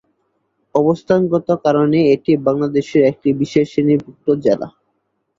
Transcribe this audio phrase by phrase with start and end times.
[0.75, 4.67] অবস্থানগত কারণে এটি বাংলাদেশের একটি বিশেষ শ্রেণীভুক্ত জেলা।